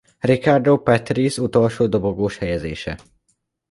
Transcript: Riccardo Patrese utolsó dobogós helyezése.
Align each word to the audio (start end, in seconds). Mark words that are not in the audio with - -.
Riccardo 0.19 0.81
Patrese 0.81 1.41
utolsó 1.41 1.87
dobogós 1.87 2.37
helyezése. 2.37 2.99